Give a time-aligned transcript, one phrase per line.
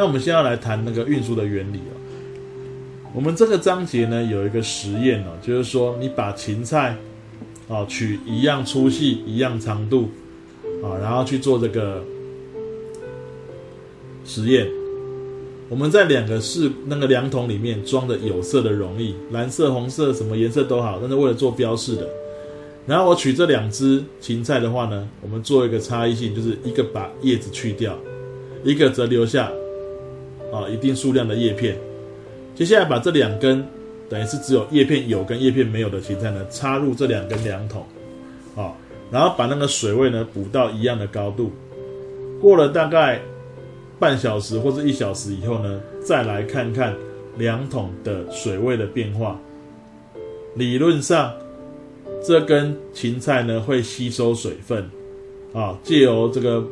[0.00, 1.92] 那我们现在来谈那个运输的原理哦。
[3.14, 6.96] 我们这个章节呢有一个实验哦，就是说你把芹菜
[7.68, 10.08] 啊取一样粗细、一样长度
[10.82, 12.02] 啊，然后去做这个
[14.24, 14.66] 实验。
[15.68, 22.08] 我们在两个是那个量筒里面装的有色的溶液，蓝色、红色什么颜色都好，但是为了做标示的。
[22.86, 27.98] 然后我取这两只芹菜的话呢，我们做一个差异性，就是一个把叶子去掉，
[28.64, 29.52] 一个则留下
[30.52, 31.76] 啊一定数量的叶片。
[32.54, 33.64] 接下来把这两根
[34.08, 37.84] 等于是只有叶片有跟叶片没有的芹菜呢，插入这两根量筒，
[38.56, 38.72] 啊，
[39.10, 41.50] 然后把那个水位呢补到一样的高度。
[42.40, 43.20] 过了大概。
[44.00, 46.96] 半小时或者一小时以后呢，再来看看
[47.36, 49.38] 量桶的水位的变化。
[50.54, 51.30] 理论上，
[52.26, 54.88] 这根芹菜呢会吸收水分，
[55.52, 56.64] 啊，借由这个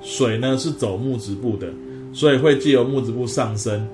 [0.00, 1.66] 水呢是走木质部的，
[2.12, 3.88] 所以会借由木质部上升，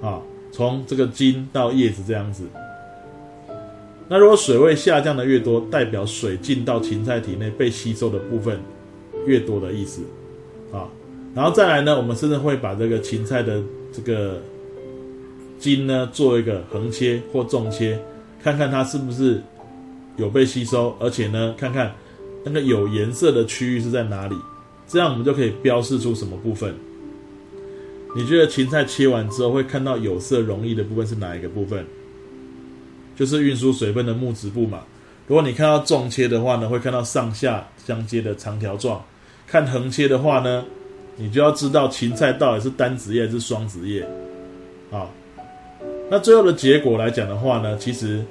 [0.00, 0.20] 啊，
[0.50, 2.44] 从这个茎到叶子这样子。
[4.08, 8.60] 那如果水位下降的越多，代表水进到芹菜体内被吸收的部分
[9.26, 10.02] 越多的意思，
[10.72, 10.88] 啊。
[11.34, 14.42] 然后再来呢，我们甚至会把这个芹菜的这个
[15.58, 17.98] 茎呢做一个横切或纵切，
[18.42, 19.40] 看看它是不是
[20.16, 21.94] 有被吸收，而且呢，看看
[22.44, 24.34] 那个有颜色的区域是在哪里，
[24.86, 26.74] 这样我们就可以标示出什么部分。
[28.14, 31.84] 你觉得芹菜切完之后会看到有色容易的部分是哪一个部分？
[33.16, 34.82] 就是运输水分的木质部嘛。
[35.26, 39.00] 如果你看到纵切的话呢，会看到上下相接的长条状；
[39.46, 40.64] 看横切的话呢？
[41.14, 44.02] 你就要知道芹菜到底是单子叶还是双子叶，
[44.90, 45.06] 啊，
[46.10, 48.24] 那最后的结果来讲的话呢，其实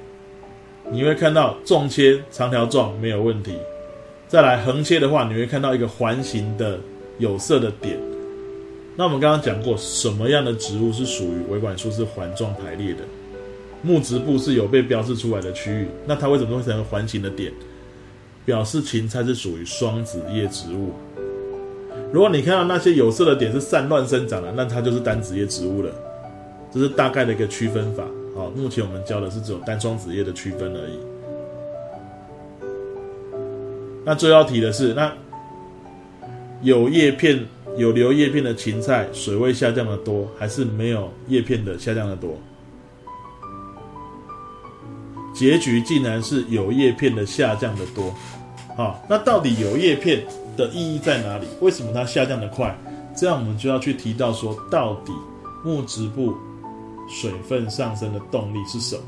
[0.90, 3.56] 你会看到纵切长条状没有问题，
[4.26, 6.78] 再来横切的话，你会看到一个环形的
[7.18, 7.96] 有色的点。
[8.96, 13.00] 那我们刚刚讲过，什么样的植物是属于维管束是环状排列的？
[13.82, 17.52] 木质部是有被标示出来的区域，那它为什么会成为环形的点？
[18.44, 20.92] 表示芹菜是属于双子叶植物。
[22.12, 25.90] 如果你看到那些有色的点是散乱生长的，那它就是单子叶植物了。
[26.72, 28.04] 这是大概的一个区分法。
[28.34, 30.98] 好，目前我们教的是只有单双子叶的区分而已。
[34.04, 35.12] 那最要提的是，那
[36.62, 37.46] 有叶片、
[37.76, 42.36] 有留叶片的芹菜，水位下降的多，还是没有叶片的下降的多？
[45.34, 48.14] 结局竟然是有叶片的下降的多。
[48.76, 50.22] 好，那到底有叶片？
[50.54, 51.46] 的意义在哪里？
[51.62, 52.78] 为什么它下降的快？
[53.16, 55.10] 这样我们就要去提到说，到底
[55.64, 56.34] 木质部
[57.08, 59.02] 水分上升的动力是什么？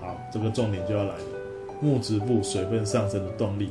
[0.00, 1.24] 好，这个重点就要来了。
[1.80, 3.70] 木质部水分上升的动力。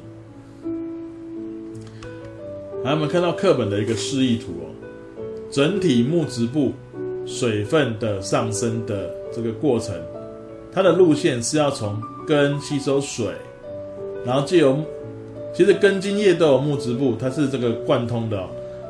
[2.84, 4.66] 好，我们看到课本的一个示意图哦，
[5.52, 6.74] 整体木质部
[7.28, 9.96] 水分的上升的这个过程，
[10.72, 13.28] 它的路线是要从根吸收水，
[14.26, 14.80] 然后借由
[15.54, 18.44] 其实根茎叶都有木质部，它是这个贯通的。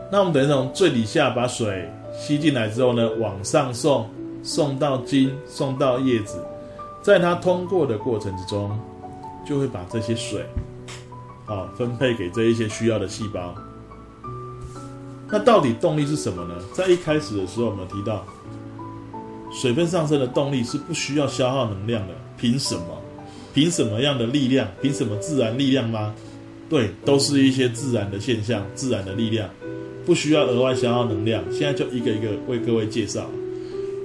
[0.09, 1.85] 那我们等于从最底下把水
[2.17, 4.09] 吸进来之后呢，往上送，
[4.41, 6.41] 送到茎，送到叶子，
[7.01, 8.71] 在它通过的过程之中，
[9.45, 10.45] 就会把这些水，
[11.45, 13.53] 啊，分配给这一些需要的细胞。
[15.31, 16.55] 那到底动力是什么呢？
[16.73, 18.25] 在一开始的时候，我们提到，
[19.53, 22.13] 水分上升的动力是不需要消耗能量的。
[22.37, 23.01] 凭什么？
[23.53, 24.67] 凭什么样的力量？
[24.81, 26.13] 凭什么自然力量吗？
[26.69, 29.49] 对，都是一些自然的现象、自然的力量，
[30.05, 31.43] 不需要额外消耗能量。
[31.51, 33.29] 现在就一个一个为各位介绍。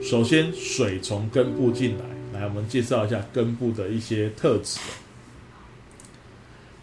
[0.02, 1.96] 首先，水从根部进
[2.32, 4.78] 来，来，我们介绍一下根部的一些特质。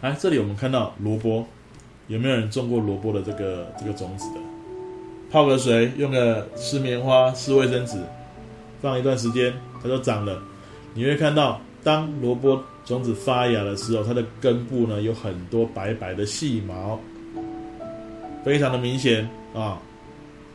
[0.00, 1.46] 来，这里我们看到萝卜，
[2.08, 4.40] 有没有人种过萝卜的这个这个种子的？
[5.30, 7.98] 泡个水，用个湿棉花、湿卫生纸，
[8.80, 10.42] 放一段时间，它就长了。
[10.94, 12.62] 你会看到，当萝卜。
[12.84, 17.00] 种子发芽的时候，它的根部呢有很多白白的细毛，
[18.44, 19.80] 非常的明显啊。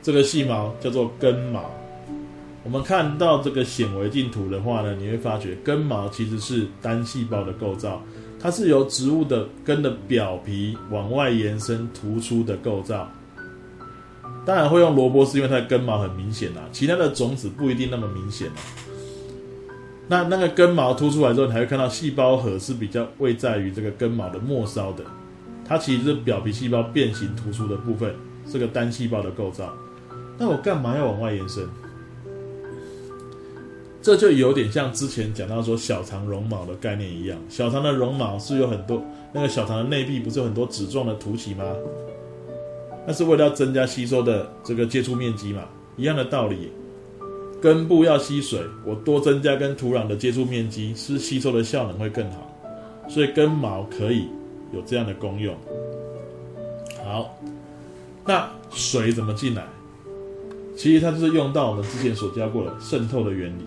[0.03, 1.71] 这个细毛叫做根毛。
[2.63, 7.99] 我们看到这个显微镜图的话呢，你会发觉根毛其实是单细胞的构造，
[8.41, 13.09] 它是由植物的根的表皮往外延伸突出的构造。
[14.45, 18.61] 当然会用萝卜，是因为它的根毛很明显啊，其他的种子不一定那么明显啊。
[20.07, 25.03] 那那个根毛凸出来之后，你还会看到细胞核是比较位在于这个根毛的末梢的，
[25.67, 28.15] 它其实是表皮细胞变形突出的部分，
[28.47, 29.71] 是个单细胞的构造。
[30.37, 31.67] 那我干嘛要往外延伸？
[34.01, 39.03] 这就有点像之前讲到说小肠绒毛的概念一样，小肠的绒毛是有很多，
[39.33, 41.65] 那个小肠的内壁不是有很多脂状的凸起吗？
[43.05, 45.63] 那是为了要增加吸收的这个接触面积嘛。
[45.97, 46.71] 一样的道理。
[47.61, 52.49] 根部要吸水，我多增加跟土壤的接触面积，是吸收的效能会更好，
[53.09, 54.29] 所以根毛可以
[54.71, 55.53] 有这样的功用。
[57.03, 57.37] 好，
[58.25, 59.67] 那水怎么进来？
[60.77, 63.65] 其实它就是用到我们之前所教过的渗透的原理。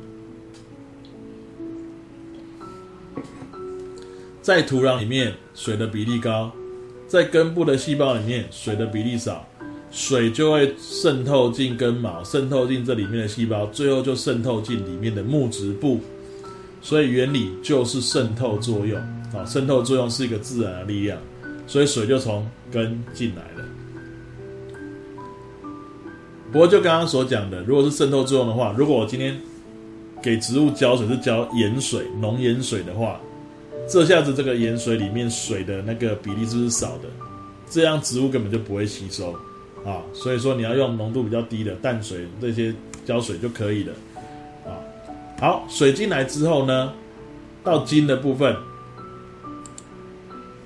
[4.42, 6.50] 在土壤里面，水的比例高；
[7.06, 9.46] 在根部的细胞里面，水的比例少。
[9.92, 16.00] 水就会渗透进根毛，渗透进这里面的细胞，最后就渗透进里面的木质部。
[16.80, 18.98] 所以原理就是渗透作用
[19.32, 21.16] 啊，渗透作用是一个自然的力量，
[21.68, 23.68] 所以水就从根进来了。
[26.50, 29.38] 不过就刚刚所讲的，如果是渗透作用的话，如果我今天
[30.22, 33.20] 给植物浇水是浇盐水、浓盐水的话，
[33.92, 37.10] 这下子这个盐水里面水的那个比例是不是少的？
[37.68, 39.34] 这样植物根本就不会吸收。
[39.84, 42.74] 啊，所以说你要用浓度比较低的淡水这些
[43.04, 43.92] 浇水就可以了。
[44.64, 44.80] 啊，
[45.38, 46.90] 好，水进来之后呢，
[47.62, 48.56] 到茎的部分，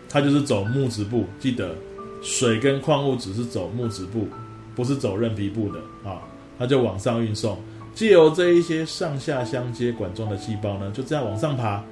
[0.09, 1.25] 它就是走木质部。
[1.41, 1.75] 记得，
[2.23, 4.29] 水跟矿物质是走木质部，
[4.77, 6.23] 不是走韧皮部的啊。
[6.57, 7.59] 它就往上运送，
[7.93, 11.83] 借由这一些上下相接管状的细胞呢，就这样往上爬。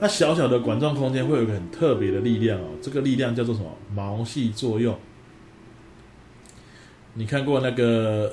[0.00, 3.70] 那小小的管状空间会有一个很特别的力量哦，这个力量叫做什么？
[3.94, 4.96] 毛细作用。
[7.14, 8.32] 你看过那个？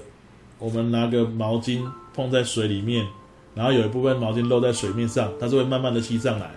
[0.60, 3.06] 我们拿个毛巾碰在水里面，
[3.54, 6.52] 然后有一部分毛巾漏在水面上，它是会慢慢的吸上来。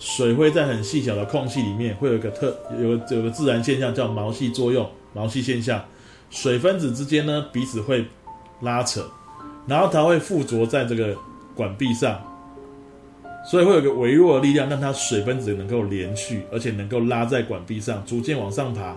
[0.00, 5.84] 水会在很细小的空隙里面，会有一个特有有个自然现象叫毛细作用，毛细现象。
[6.28, 8.04] 水分子之间呢彼此会
[8.62, 9.08] 拉扯，
[9.66, 11.16] 然后它会附着在这个
[11.54, 12.20] 管壁上，
[13.44, 18.96] 所以会有个微弱的力量让它水分子能够连续，而且能够拉在管壁上，逐渐往上爬。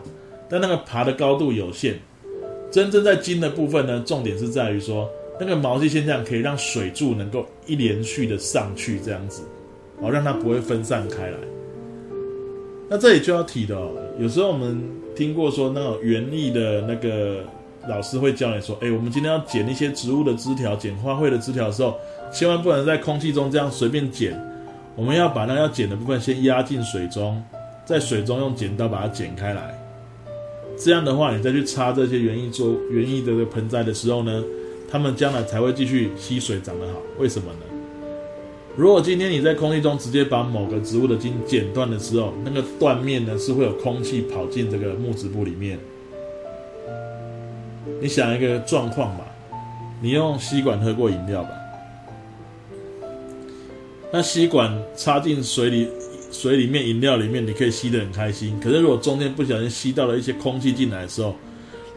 [0.50, 1.98] 但那个爬的高度有限。
[2.70, 5.10] 真正在茎的部分呢，重点是在于说，
[5.40, 9.44] 那个毛细现象可以让水柱能够一连续的上去，这样子，
[10.02, 11.38] 哦，让它不会分散开来。
[12.90, 14.84] 那这里就要提的哦，有时候我们
[15.16, 17.44] 听过说，那种园艺的那个
[17.88, 21.96] 老师会教你说，哎，我们今天要剪一些植物的枝条，剪花卉的枝条的时候，
[22.32, 24.40] 千万不能在空气中这样随便剪，
[24.96, 27.44] 我们要把那要剪的部分先压进水中，
[27.86, 29.78] 在水中用剪刀把它剪开来。
[30.78, 34.44] 这样的话，你再去插这些园艺做园艺的这个盆栽的时候呢，
[34.90, 36.94] 它们将来才会继续吸水长得好。
[37.20, 37.60] 为什么呢？
[38.76, 45.78] 如果今天你在空气中直接把某个植物的茎剪断的时候，那个断面呢是会有空气跑进这个木质部里面。
[48.04, 49.24] 你想一个状况吧，
[50.02, 51.52] 你用吸管喝过饮料吧？
[54.12, 55.88] 那吸管插进水里。
[56.30, 58.60] 水里面、饮料里面，你可以吸得很开心。
[58.60, 61.36] 可是如果中间不小心吸到了一些空气进来的时候，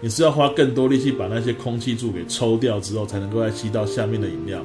[0.03, 4.62] 你是要花更多力气把那些空气柱给抽掉之后，才能够再吸到下面的饮料。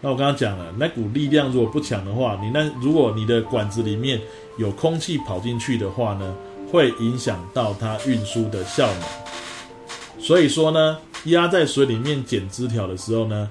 [0.00, 4.18] 那我刚刚讲了，那股力量如果不强的话，你那如果你的管子里面
[4.56, 6.34] 有空气跑进去的话呢，
[6.74, 10.20] 会影响到它运输的效能。
[10.20, 13.48] 所以说呢，压在水里面剪枝条的时候呢。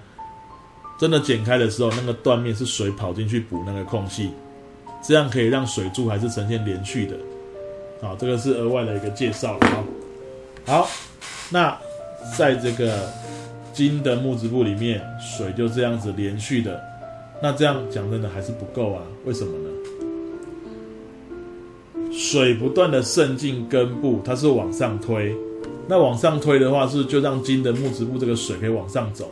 [1.00, 4.30] 真的剪开的时候，那个断面是水跑进去补那个空隙，
[5.02, 7.18] 这样可以让水柱还是呈现连续的。
[8.00, 9.84] 好，这个是额外的一个介绍了。
[10.66, 10.88] 好，
[11.50, 11.78] 那
[12.38, 13.12] 在这个
[13.74, 16.82] 金的木质部里面，水就这样子连续的。
[17.42, 19.02] 那这样讲真的还是不够啊？
[19.26, 19.73] 为什么呢？
[22.34, 25.36] 水不断的渗进根部，它是往上推。
[25.88, 29.30] 那往上推的话，是就让金的木质部这个水可以往上走。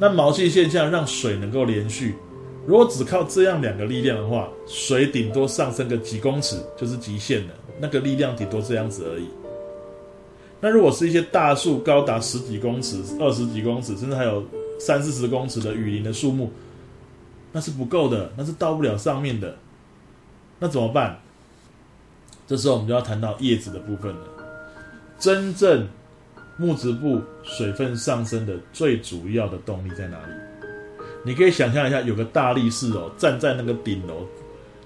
[0.00, 2.16] 那毛细现象让水能够连续，
[2.66, 7.54] 如果只靠这样两个力量的话，水顶多上升个几公尺就是极限了。
[7.78, 9.28] 那个力量顶多这样子而已。
[10.60, 14.44] 那如果是一些大树，高达十几公尺、二十几公尺，甚至还有
[14.80, 16.50] 三四十公尺的雨林的树木，
[17.52, 19.54] 那是不够的，那是到不了上面的。
[20.58, 21.20] 那怎么办？
[22.48, 24.22] 这时候我们就要谈到叶子的部分了。
[25.20, 25.86] 真正。
[26.60, 30.32] 木质部水分上升的最主要的动力在哪里？
[31.24, 34.26] 你可以想象一下，有个大力士哦，站在那个顶楼，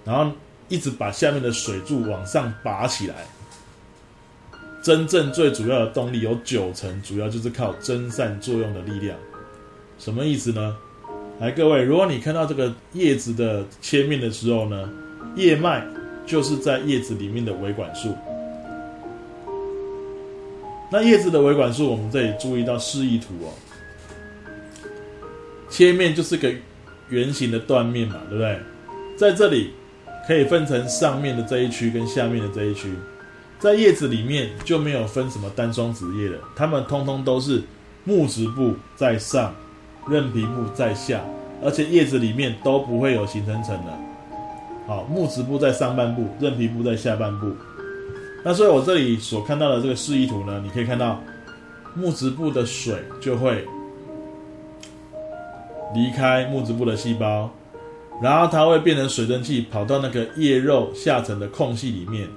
[0.05, 0.31] 然后
[0.69, 3.15] 一直把下面的水柱往上拔起来。
[4.83, 9.17] 真正最主要的动力有九成，主要就是靠蒸散作用的力量。
[9.99, 10.77] 什么意思呢？
[11.41, 14.91] 来，各位，如果你看到这个叶子的切面的时候呢，
[15.37, 15.87] 叶脉
[16.27, 18.15] 就是在叶子里面的维管束。
[20.91, 23.49] 那叶子的维管束，我们这里注意到示意图哦。
[25.71, 26.53] 切面就是个
[27.09, 28.59] 圆形的断面嘛，对不对？
[29.17, 29.71] 在这里
[30.27, 32.93] 可以分成上面的这一区跟下面的这一区。
[33.59, 37.63] 在叶子里面就没有分什么单双子叶了，它们通通都是
[38.05, 39.55] 木质部在上，
[40.09, 41.25] 韧皮部在下，
[41.65, 44.12] 而且叶子里面都不会有形成层的。
[44.87, 47.53] 好，木质部在上半部，韧皮部在下半部。
[48.45, 51.21] 那所以我这里所看到的这个示意图呢，你可以看到
[51.95, 53.65] 木质部的水就会
[55.95, 57.49] 离开木质部的细胞，
[58.21, 62.29] 然后它会变成水蒸气跑到那个叶肉下层的空隙里面。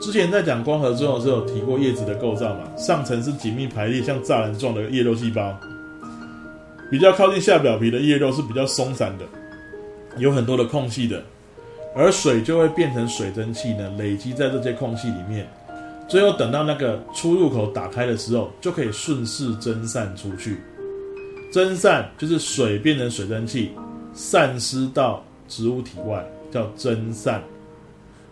[0.00, 2.76] 之前在讲光合作用的时候，有提过叶子的构造嘛？
[2.76, 5.56] 上层是紧密排列，像栅栏状的叶肉细胞，
[6.90, 9.24] 比较靠近下表皮的叶肉是比较松散的，
[10.18, 11.22] 有很多的空隙的，
[11.94, 15.46] 而水就会变成水蒸气呢，累积在这些空隙里面，
[16.08, 20.58] 最后等到那个出入口打开的时候，就可以顺势蒸散出去。
[21.52, 23.70] 蒸散就是水变成水蒸气，
[24.12, 27.40] 散失到植物体外，叫蒸散。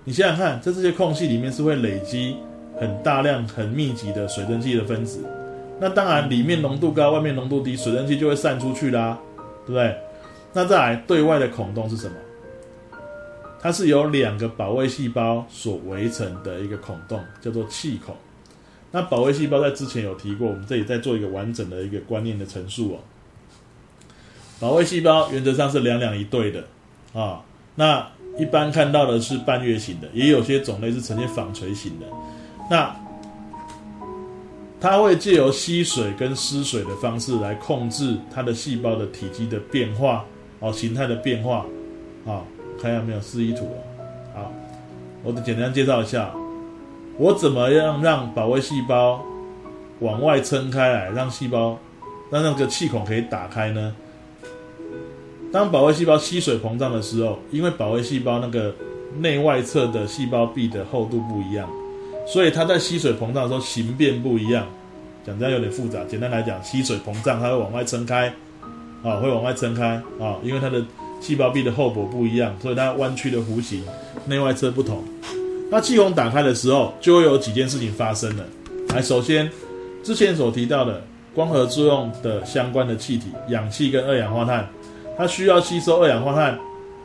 [0.03, 2.37] 你想想看，在这些空隙里面是会累积
[2.81, 5.21] 很大量、很密集的水蒸气的分子。
[5.79, 9.17] 那当然，里面浓度高，外面浓度低，水蒸气就会散出去啦，
[9.65, 9.97] 对不对？
[10.53, 12.15] 那再来，对外的孔洞是什么？
[13.63, 18.15] 它是由两个保卫细胞所围成的一个孔洞，叫做气孔。
[18.91, 22.99] 那保卫细胞在之前有提过，我们这里再做一个完整的一个观念的陈述哦。
[24.61, 26.65] 保卫细胞原则上是两两一对的
[27.15, 27.41] 啊，
[27.77, 28.07] 那。
[28.39, 32.07] 一般看到的是半月形的，也有些种类是呈现纺锤形的。
[32.71, 32.97] 那
[34.81, 40.25] 它会借由吸水跟失水的方式来控制它的细胞的体积的变化
[40.61, 41.67] 哦，形态的变化。
[42.25, 42.47] 好，
[42.83, 43.79] 看一下没有示意图哦。
[44.35, 44.53] 好，
[45.23, 46.33] 我简单介绍一下，
[47.17, 49.25] 我怎么样让保卫细胞
[50.01, 51.79] 往外撑开来，让细胞
[52.31, 53.95] 让那个气孔可以打开呢？
[55.53, 58.75] 当保卫细胞吸水膨胀的时候，因为保卫细胞那个
[59.19, 61.69] 内外侧的细胞壁的厚度不一样，
[62.27, 64.67] 所以它在吸水膨胀的时候形变不一样。
[65.25, 68.27] 讲这样有点复杂，简单来讲，吸水膨胀它会往外撑开，
[69.05, 70.83] 啊，会往外撑开啊，因为它的
[71.23, 73.83] 细胞壁的厚薄不一样，所以它弯曲的弧形
[74.27, 75.03] 内外侧不同。
[75.71, 78.45] 那气孔打开的时候，就会有几件事情发生了。
[78.89, 79.49] 来，首先
[80.03, 81.03] 之前所提到的
[81.33, 84.69] 光合作用的相关的气体，氧气跟二氧化碳。
[85.17, 86.59] 它需要吸收二氧化碳，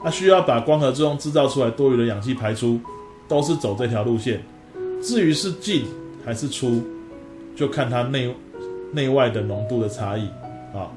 [0.03, 2.79] 它需要把光合作用制造出来多余的氧气排出，
[3.27, 4.41] 都是走这条路线。
[5.01, 5.85] 至于是进
[6.25, 6.81] 还是出，
[7.55, 8.33] 就看它内
[8.91, 10.25] 内外的浓度的差异
[10.73, 10.89] 啊。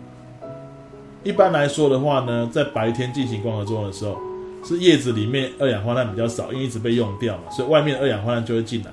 [1.23, 4.19] 一般来说的话呢，在白天进行光合作用的时候，
[4.65, 8.91] 是叶子里面二氧化碳比较少，因为一直被用掉嘛，所以外面二氧化碳就会进来。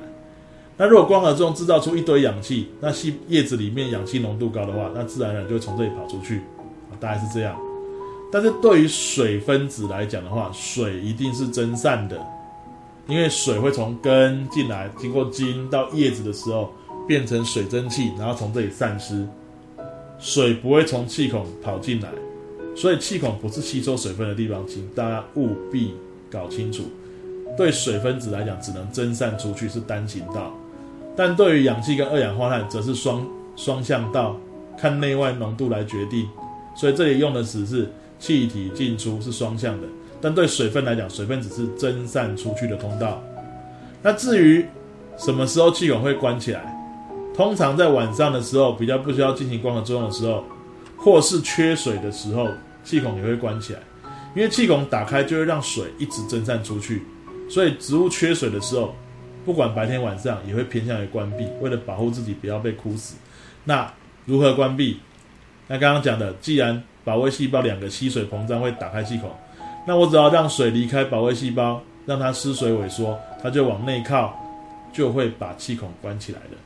[0.76, 6.42] 那如果光合作用制造出一堆氧气，那细叶子里面氧气浓度高的话，那自然而然就会从这里跑出去，
[7.00, 7.58] 大概是这样。
[8.30, 12.20] 但是对于水分子来讲的话，水一定是蒸散的，
[13.08, 16.72] 因为水会从根进来，经过茎到叶子的时候
[17.08, 19.26] 变成水蒸气，然后从这里散失。
[20.20, 22.10] 水不会从气孔跑进来，
[22.76, 25.94] 所以气孔不是吸收水分的地方，请大家务必
[26.30, 26.84] 搞清楚。
[27.58, 30.54] 对水分子来讲，只能蒸散出去是单行道，
[31.16, 34.36] 但对于氧气跟二氧化碳则是双双向道，
[34.78, 36.28] 看内外浓度来决定。
[36.76, 37.88] 所以这里用的词是。
[38.20, 39.88] 气体进出是双向的，
[40.20, 43.22] 但对水分来讲，水分只是蒸散出去的通道。
[44.02, 44.66] 那至于
[45.20, 46.76] 什么时候气孔会关起来，
[47.38, 50.44] 通常在晚上的时候，比较不需要进行光合作用的时候，
[50.98, 52.50] 或是缺水的时候，
[52.84, 53.80] 气孔也会关起来。
[54.36, 57.04] 因为气孔打开就会让水一直蒸散出去，
[57.48, 58.96] 所以植物缺水的时候，
[59.46, 63.16] 不管白天晚上也会偏向于关闭，为了保护自己不要被枯死。
[63.64, 63.88] 那
[64.26, 65.00] 如何关闭？
[65.68, 69.30] 那刚刚讲的，既然保卫细胞两个吸水膨胀会打开气孔，
[69.86, 74.36] 那我只要让水离开保卫细胞，让它失水萎缩，它就往内靠，
[74.92, 76.58] 就会把气孔关起来的。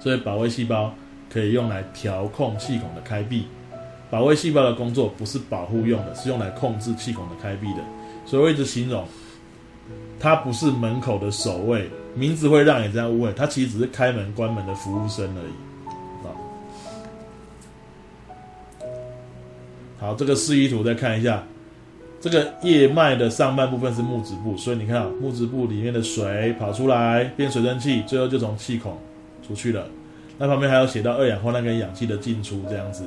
[0.00, 0.94] 所以保卫细胞
[1.30, 3.46] 可以用来调控气孔的开闭。
[4.10, 7.80] 保卫细胞的工作不是保护用的，是用来控制气孔的开闭的。
[8.24, 9.04] 所以我一直形容，
[10.18, 15.52] 它不是门口的守卫，名字会让你这样误会，它其实只是开门关门的服务生而已。
[20.00, 21.42] 好，这个示意图再看一下，
[22.20, 28.96] 这个叶脉的上半部分是木质部，所以你看啊木质部里面的水跑出来变水蒸气，最后就从气孔
[29.48, 29.84] 出去了。
[30.36, 33.04] 那旁边还有写到二氧化碳跟氧气的进出这样子。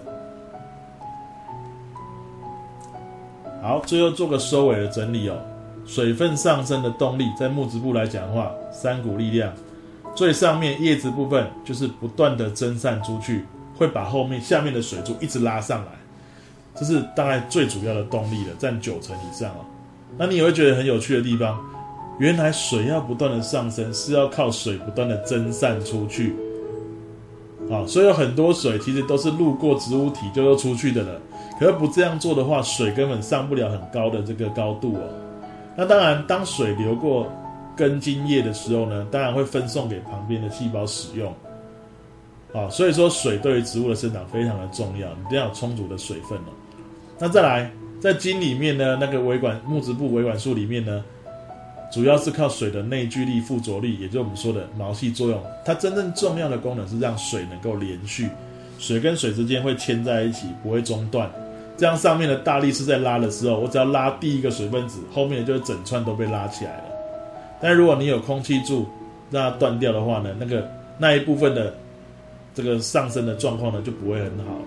[3.62, 5.38] 好，最后做个收尾的整理哦。
[5.86, 9.54] 水分上升的动力，在木质部来讲的话，三股力量，
[10.16, 13.46] 最上面叶子部分就是不断的蒸散出去，
[13.76, 15.92] 会把后面下面的水柱一直拉上来。
[16.76, 19.66] 这是大概最主要的动力了，占九成以上哦。
[20.18, 21.60] 那你也会觉得很有趣的地方，
[22.22, 26.36] 原来水要不断的上升，是要靠水不断的蒸散出去。
[27.68, 31.20] 啊，所以有很多水其实都是路过植物体就又出去的了。
[31.60, 35.01] 可是不这样做的话，水根本上不了很高的这个高度哦。
[35.75, 37.28] 那当然，当水流过
[37.75, 41.34] 根茎叶的时候呢，当然会分送给旁边的细胞使用。
[42.54, 46.54] 啊，所以说水对于植物的生长非常的重要，一定要充足的水分哦。
[47.18, 51.04] 那再来，在茎里面呢，那个维管木质部维管束里面呢。
[51.92, 55.44] 主要是靠水的内聚力、附着力，也就是我们说的毛细作用。
[55.66, 58.30] 它真正重要的功能是让水能够连续，
[58.80, 61.30] 水跟水之间会牵在一起，不会中断。
[61.78, 66.84] 这样上面的大力是在拉的时候，我只要拉第一个水分子，后面就整串都被拉起来了。
[67.62, 68.88] 但如果你有空气柱
[69.30, 70.66] 让它断掉的话呢，那个
[70.98, 71.74] 那一部分的
[72.56, 74.58] 这个上升的状况呢就不会很好。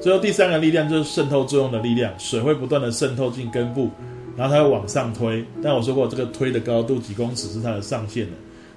[0.00, 3.88] 最后第三个力量就是渗透作用的力量，水会不断的渗透进根部。
[4.36, 8.32] 然后它会往上推，但我说过，这个推的高度几公尺是它的上限的，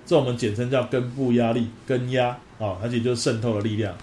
[0.05, 2.27] 这我们简称叫根部压力，根压
[2.59, 3.95] 啊，而且就是渗透的力量，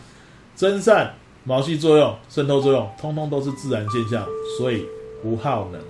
[0.56, 4.26] 蒸散、毛细作用、渗透作用，通通都是自然现象，
[4.59, 4.85] 所以
[5.23, 5.80] 不耗能，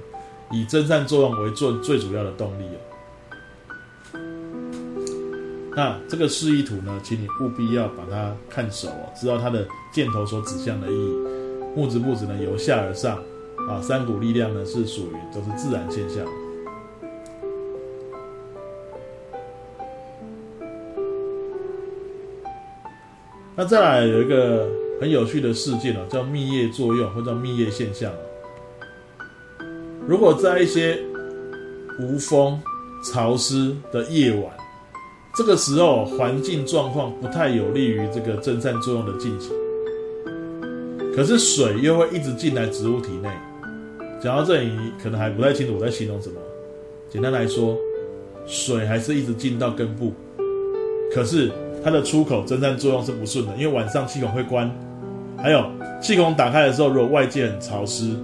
[0.50, 2.78] 以蒸散作用为做最主要的动力哦。
[5.74, 11.12] 那这个示意图呢，请你务必要把它看熟哦，知道它的箭头所指向的意义，
[11.74, 13.18] 木质布子呢由下而上。
[13.68, 16.24] 啊，三股力量呢是属于都是自然现象。
[23.54, 24.68] 那再来有一个
[25.00, 28.10] 很有趣的事件哦，叫蜜叶作用或叫蜜叶现象。
[30.08, 30.98] 如果在一些
[32.00, 32.60] 无风、
[33.04, 34.52] 潮湿的夜晚，
[35.36, 39.52] 这个时候环境状况不太有利于这个蒸散作用的进行，
[41.14, 43.30] 可是水又会一直进来植物体内。
[44.22, 44.70] 讲到这里，
[45.02, 46.36] 可能还不太清楚我在形容什么。
[47.10, 47.76] 简单来说，
[48.46, 50.12] 水还是一直进到根部，
[51.12, 51.50] 可是
[51.82, 54.70] 它的出口蒸散作用是不顺的，因为晚上气孔会关。
[55.36, 55.64] 还有
[56.00, 58.14] 气孔打开的时候，如果外界很潮湿，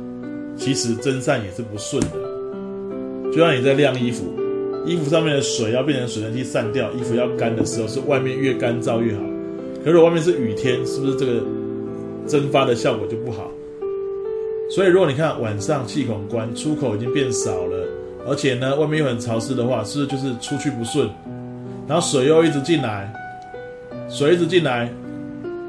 [0.57, 3.33] 其实蒸散也是不顺的。
[3.33, 4.23] 就像你在晾衣服，
[4.87, 9.23] 衣服上面的水要变成水蒸气散掉，衣服要干的时候，是外面越干燥越好。
[9.85, 11.43] 可是外面是雨天，是不是这个
[12.25, 13.51] 蒸发的效果就不好？
[14.71, 17.87] 所以，如果你看晚上气孔关，出口已经变少了，
[18.29, 21.09] 而且呢，外面又很潮湿的话，是不是就是出去不顺？
[21.87, 23.11] 然后水又一直进来，
[24.11, 24.93] 水一直进来，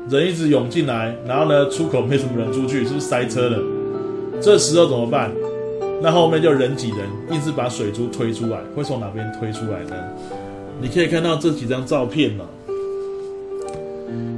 [0.09, 3.57] 人一直涌进来，然后呢，出口没什么人出去，是不是塞车了？
[4.41, 5.31] 这时候怎么办？
[6.01, 6.99] 那后面就人挤人，
[7.31, 9.95] 硬是把水珠推出来，会从哪边推出来呢？
[10.81, 12.45] 你可以看到这几张照片了。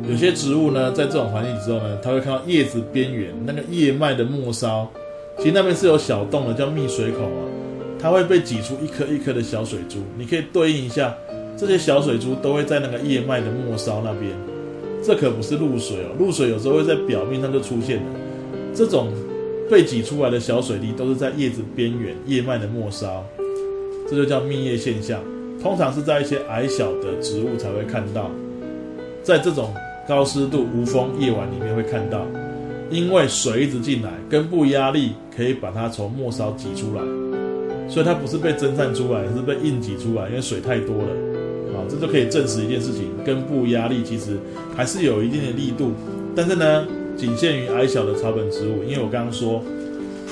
[0.09, 4.87] 有些植物呢，在这种环境之后呢，它会看到叶子边缘那个叶脉的末梢，
[5.37, 7.43] 其实那边是有小洞的，叫密水孔啊，
[7.99, 9.99] 它会被挤出一颗一颗的小水珠。
[10.17, 11.15] 你可以对应一下，
[11.57, 14.31] 这些小水珠都会在那个叶脉的末梢那边。
[15.03, 18.03] 这可不是露水哦，露水有时候会在表面上就出现的。
[18.73, 19.11] 这种
[19.69, 23.23] 被挤出来的小水滴都是在叶子边缘、叶脉的末梢，
[24.09, 25.19] 这就叫密叶现象。
[25.61, 28.29] 通常是在一些矮小的植物才会看到，
[29.23, 29.73] 在这种。
[30.07, 32.25] 高湿度无风夜晚里面会看到，
[32.89, 37.01] 因为水一直进来，根部压力可以把它从末梢挤出来，
[37.87, 41.13] 所以它不是被蒸散出来，是被硬挤出来，因为水太多了。
[41.71, 44.37] 啊，这就可以证实一件事情：根部压力其实
[44.75, 45.91] 还是有一定的力度，
[46.35, 49.63] 但是呢，仅限于矮小的草本植物，因为我刚刚说，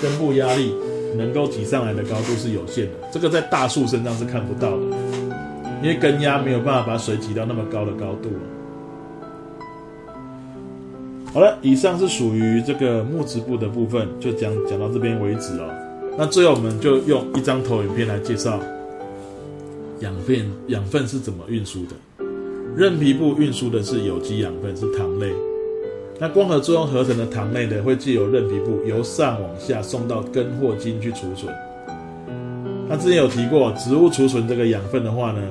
[0.01, 0.73] 根部压力
[1.15, 4.83] 能够挤上来的高度是有限的，这个在大树身上是看不到的，
[5.83, 8.29] 因为根压没有办法把水挤到那么高的高度。
[11.31, 15.69] 好了，以上是属于这个木质部的部分，就讲讲到这边为止哦。
[16.17, 18.59] 那最后我们就用一张投影片来介绍
[19.99, 21.91] 养分，养分是怎么运输的。
[22.75, 25.31] 韧皮部运输的是有机养分，是糖类。
[26.19, 31.53] 那光合作用合成的糖类呢，会借由韧皮部由上往下送到根或茎去储存。
[32.89, 35.41] 那之前有提过，植物储存这个养分的话呢，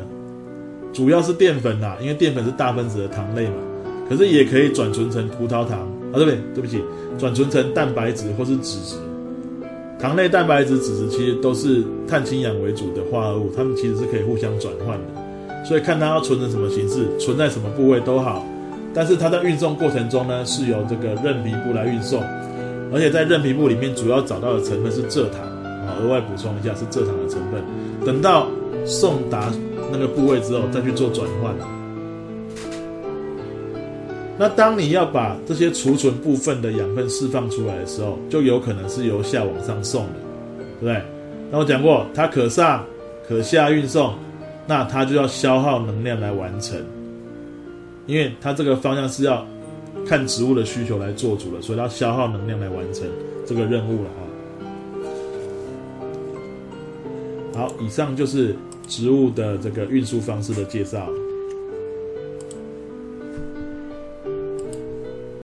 [0.92, 3.54] 主要是淀粉啦，因为淀粉是大分子的糖类嘛。
[4.08, 5.80] 可是也可以转存成葡萄糖
[6.12, 6.38] 啊，对不对？
[6.54, 6.82] 对不起，
[7.18, 8.96] 转存成蛋白质或是脂质。
[9.98, 15.64] 糖类、蛋白质、脂质其实都是碳氢氧为主的化合物，它们其实是可以互相转换的。
[15.64, 18.46] 所以看它要存成什么形式，存在什么部位都好。
[18.94, 22.22] 但是它在运送过程中呢，是由这个韧皮部来运送，
[22.92, 25.98] 而且在韧皮部里面主要找到的成分是蔗糖啊。
[26.00, 27.60] 额外补充一下，是蔗糖的成分。
[28.06, 28.46] 等到
[28.86, 29.52] 送达
[29.92, 31.52] 那个部位之后，再去做转换。
[34.40, 40.12] 那当你要把这些储存部分的养分释放出来的时候，就有可能是由下往上送的，
[40.80, 41.02] 对不对？
[41.50, 42.86] 那我讲过，它可上
[43.26, 44.14] 可下运送，
[44.64, 46.80] 那它就要消耗能量来完成，
[48.06, 49.44] 因为它这个方向是要
[50.06, 53.08] 看植物的需求来做主的，所以它消耗能量来完成
[53.44, 54.22] 这个任务了啊。
[57.56, 58.54] 好，以上就是
[58.86, 61.08] 植物的这个运输方式的介绍。